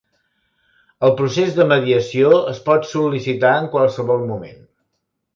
El 1.07 1.11
procés 1.17 1.51
de 1.59 1.67
mediació 1.71 2.31
es 2.51 2.61
pot 2.69 2.87
sol·licitar 2.93 3.51
en 3.61 3.67
qualsevol 3.75 4.25
moment. 4.31 4.57